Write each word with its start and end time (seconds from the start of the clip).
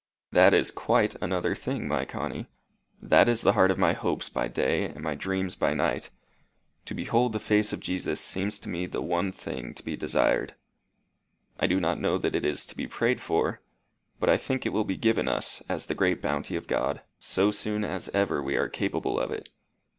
"That 0.31 0.55
is 0.55 0.71
quite 0.71 1.13
another 1.21 1.53
thing, 1.53 1.87
my 1.87 2.05
Connie. 2.05 2.47
That 2.99 3.29
is 3.29 3.41
the 3.41 3.53
heart 3.53 3.69
of 3.69 3.77
my 3.77 3.93
hopes 3.93 4.29
by 4.29 4.47
day 4.47 4.85
and 4.85 5.01
my 5.01 5.13
dreams 5.13 5.55
by 5.55 5.75
night. 5.75 6.09
To 6.85 6.95
behold 6.95 7.33
the 7.33 7.39
face 7.39 7.71
of 7.71 7.79
Jesus 7.79 8.19
seems 8.19 8.57
to 8.61 8.67
me 8.67 8.87
the 8.87 9.03
one 9.03 9.31
thing 9.31 9.75
to 9.75 9.83
be 9.83 9.95
desired. 9.95 10.55
I 11.59 11.67
do 11.67 11.79
not 11.79 11.99
know 12.01 12.17
that 12.17 12.33
it 12.33 12.43
is 12.45 12.65
to 12.65 12.75
be 12.75 12.87
prayed 12.87 13.21
for; 13.21 13.61
but 14.19 14.27
I 14.27 14.37
think 14.37 14.65
it 14.65 14.73
will 14.73 14.85
be 14.85 14.97
given 14.97 15.27
us 15.27 15.61
as 15.69 15.85
the 15.85 15.93
great 15.93 16.19
bounty 16.19 16.55
of 16.55 16.65
God, 16.65 17.03
so 17.19 17.51
soon 17.51 17.83
as 17.85 18.09
ever 18.09 18.41
we 18.41 18.57
are 18.57 18.69
capable 18.69 19.19
of 19.19 19.29
it. 19.29 19.49